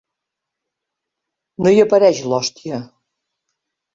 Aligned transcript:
No 1.67 1.75
hi 1.75 1.83
apareix 1.83 2.21
l'hòstia. 2.31 2.83